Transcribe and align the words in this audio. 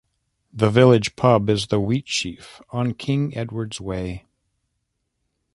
The 0.51 0.71
village 0.71 1.15
pub 1.15 1.47
is 1.47 1.67
the 1.67 1.79
Wheatsheaf 1.79 2.59
on 2.71 2.95
King 2.95 3.37
Edward's 3.37 3.79
Way. 3.79 4.25